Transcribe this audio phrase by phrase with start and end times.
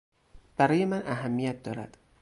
[0.57, 1.97] برای من اهمیت دارد.